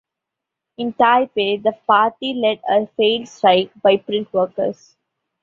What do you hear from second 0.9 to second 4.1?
Taipei the party led a failed strike by